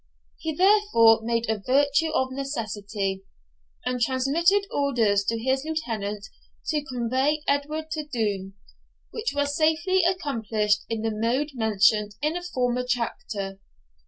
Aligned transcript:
He 0.39 0.55
therefore 0.55 1.19
made 1.21 1.47
a 1.47 1.59
virtue 1.59 2.09
of 2.09 2.31
necessity, 2.31 3.21
and 3.85 4.01
transmitted 4.01 4.65
orders 4.71 5.23
to 5.25 5.37
his 5.37 5.63
lieutenant 5.63 6.25
to 6.69 6.83
convey 6.83 7.43
Edward 7.47 7.91
to 7.91 8.05
Doune, 8.05 8.53
which 9.11 9.33
was 9.35 9.55
safely 9.55 10.01
accomplished 10.03 10.85
in 10.89 11.03
the 11.03 11.11
mode 11.13 11.51
mentioned 11.53 12.15
in 12.19 12.35
a 12.35 12.41
former 12.41 12.83
chapter. 12.83 13.59